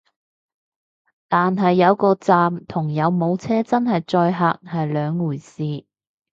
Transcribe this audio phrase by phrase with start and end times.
[1.27, 5.85] 但係有個站同有冇車真係載客係兩回事